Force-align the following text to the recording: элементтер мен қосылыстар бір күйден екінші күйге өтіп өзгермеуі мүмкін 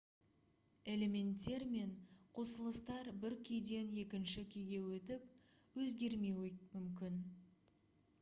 элементтер 0.91 1.65
мен 1.73 1.91
қосылыстар 2.39 3.09
бір 3.25 3.35
күйден 3.49 3.91
екінші 4.05 4.45
күйге 4.55 4.79
өтіп 4.95 5.79
өзгермеуі 5.85 6.51
мүмкін 6.73 7.21